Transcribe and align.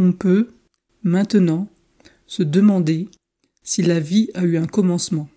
On 0.00 0.12
peut, 0.12 0.50
maintenant, 1.02 1.68
se 2.28 2.44
demander 2.44 3.08
si 3.64 3.82
la 3.82 3.98
vie 3.98 4.30
a 4.34 4.44
eu 4.44 4.56
un 4.56 4.68
commencement. 4.68 5.28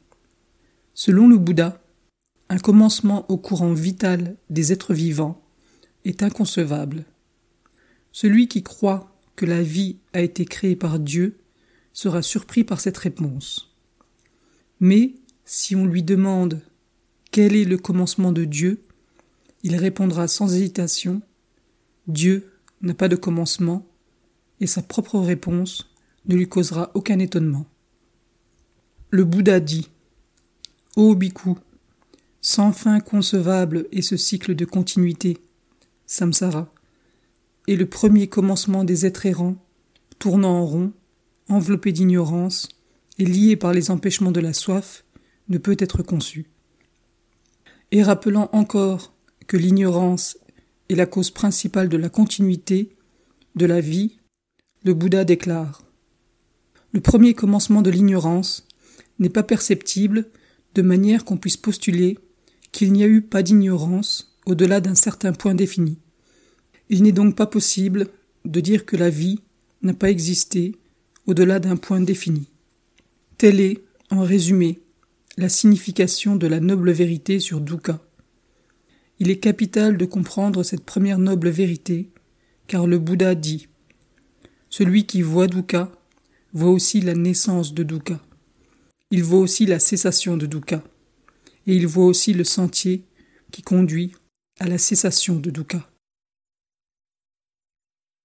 Selon 0.93 1.27
le 1.27 1.39
Bouddha, 1.39 1.81
un 2.47 2.59
commencement 2.59 3.25
au 3.31 3.37
courant 3.37 3.73
vital 3.73 4.37
des 4.51 4.71
êtres 4.71 4.93
vivants 4.93 5.41
est 6.05 6.21
inconcevable. 6.21 7.05
Celui 8.11 8.47
qui 8.47 8.61
croit 8.61 9.17
que 9.35 9.47
la 9.47 9.63
vie 9.63 9.97
a 10.13 10.21
été 10.21 10.45
créée 10.45 10.75
par 10.75 10.99
Dieu 10.99 11.39
sera 11.91 12.21
surpris 12.21 12.63
par 12.63 12.81
cette 12.81 12.99
réponse. 12.99 13.75
Mais 14.79 15.15
si 15.43 15.75
on 15.75 15.87
lui 15.87 16.03
demande 16.03 16.61
quel 17.31 17.55
est 17.55 17.65
le 17.65 17.79
commencement 17.79 18.31
de 18.31 18.45
Dieu, 18.45 18.83
il 19.63 19.75
répondra 19.75 20.27
sans 20.27 20.53
hésitation 20.53 21.23
Dieu 22.05 22.53
n'a 22.83 22.93
pas 22.93 23.07
de 23.07 23.15
commencement, 23.15 23.87
et 24.61 24.67
sa 24.67 24.81
propre 24.81 25.19
réponse 25.19 25.91
ne 26.27 26.35
lui 26.35 26.47
causera 26.47 26.91
aucun 26.93 27.19
étonnement. 27.19 27.65
Le 29.09 29.25
Bouddha 29.25 29.59
dit 29.59 29.89
Ô 30.95 31.15
Bhikkhu, 31.15 31.55
sans 32.41 32.71
fin 32.71 32.99
concevable 32.99 33.87
est 33.91 34.03
ce 34.03 34.15
cycle 34.15 34.55
de 34.55 34.63
continuité, 34.63 35.39
samsara, 36.05 36.71
et 37.67 37.75
le 37.75 37.87
premier 37.87 38.27
commencement 38.27 38.83
des 38.83 39.05
êtres 39.05 39.25
errants, 39.25 39.57
tournant 40.19 40.59
en 40.59 40.65
rond, 40.65 40.93
enveloppé 41.49 41.91
d'ignorance 41.91 42.69
et 43.17 43.25
lié 43.25 43.55
par 43.55 43.73
les 43.73 43.91
empêchements 43.91 44.31
de 44.31 44.39
la 44.39 44.53
soif, 44.53 45.03
ne 45.49 45.57
peut 45.57 45.75
être 45.79 46.03
conçu. 46.03 46.45
Et 47.91 48.03
rappelant 48.03 48.49
encore 48.53 49.13
que 49.47 49.57
l'ignorance 49.57 50.37
est 50.89 50.95
la 50.95 51.05
cause 51.05 51.31
principale 51.31 51.89
de 51.89 51.97
la 51.97 52.09
continuité, 52.09 52.91
de 53.55 53.65
la 53.65 53.81
vie, 53.81 54.20
le 54.83 54.95
Bouddha 54.95 55.25
déclare 55.25 55.83
Le 56.91 57.01
premier 57.01 57.35
commencement 57.35 57.83
de 57.83 57.91
l'ignorance 57.91 58.67
n'est 59.19 59.29
pas 59.29 59.43
perceptible 59.43 60.25
de 60.73 60.81
manière 60.81 61.23
qu'on 61.23 61.37
puisse 61.37 61.57
postuler 61.57 62.17
qu'il 62.71 62.91
n'y 62.91 63.03
a 63.03 63.07
eu 63.07 63.21
pas 63.21 63.43
d'ignorance 63.43 64.35
au-delà 64.47 64.81
d'un 64.81 64.95
certain 64.95 65.33
point 65.33 65.53
défini. 65.53 65.99
Il 66.89 67.03
n'est 67.03 67.11
donc 67.11 67.35
pas 67.35 67.45
possible 67.45 68.07
de 68.43 68.59
dire 68.59 68.87
que 68.87 68.97
la 68.97 69.11
vie 69.11 69.41
n'a 69.83 69.93
pas 69.93 70.09
existé 70.09 70.75
au-delà 71.27 71.59
d'un 71.59 71.77
point 71.77 72.01
défini. 72.01 72.47
Telle 73.37 73.59
est, 73.59 73.83
en 74.09 74.21
résumé, 74.21 74.79
la 75.37 75.49
signification 75.49 76.35
de 76.35 76.47
la 76.47 76.59
noble 76.59 76.91
vérité 76.91 77.39
sur 77.39 77.61
Dukkha. 77.61 77.99
Il 79.19 79.29
est 79.29 79.37
capital 79.37 79.97
de 79.97 80.05
comprendre 80.05 80.63
cette 80.63 80.83
première 80.83 81.19
noble 81.19 81.49
vérité, 81.49 82.09
car 82.65 82.87
le 82.87 82.97
Bouddha 82.97 83.35
dit 83.35 83.67
Celui 84.73 85.05
qui 85.05 85.21
voit 85.21 85.47
Dukkha 85.47 85.91
voit 86.53 86.71
aussi 86.71 87.01
la 87.01 87.13
naissance 87.13 87.73
de 87.73 87.83
Dukkha. 87.83 88.21
Il 89.11 89.21
voit 89.21 89.39
aussi 89.39 89.65
la 89.65 89.79
cessation 89.79 90.37
de 90.37 90.45
Dukkha. 90.45 90.81
Et 91.67 91.75
il 91.75 91.87
voit 91.87 92.05
aussi 92.05 92.33
le 92.33 92.45
sentier 92.45 93.03
qui 93.51 93.63
conduit 93.63 94.13
à 94.59 94.67
la 94.67 94.77
cessation 94.77 95.35
de 95.35 95.49
Dukkha. 95.51 95.90